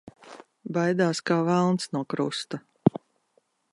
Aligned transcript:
Baidās 0.77 1.21
kā 1.31 1.37
velns 1.49 1.93
no 1.97 2.01
krusta. 2.15 2.61